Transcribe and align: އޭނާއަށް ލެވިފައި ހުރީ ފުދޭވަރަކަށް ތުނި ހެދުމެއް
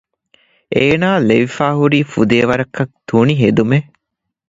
އޭނާއަށް 0.75 1.27
ލެވިފައި 1.29 1.77
ހުރީ 1.79 1.99
ފުދޭވަރަކަށް 2.11 2.93
ތުނި 3.09 3.33
ހެދުމެއް 3.41 3.89